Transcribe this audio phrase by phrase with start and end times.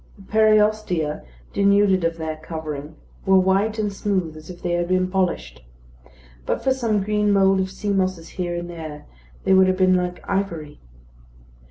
[0.15, 1.23] The periostea,
[1.53, 5.61] denuded of their covering, were white and smooth, as if they had been polished.
[6.43, 9.05] But for some green mould of sea mosses here and there,
[9.43, 10.79] they would have been like ivory.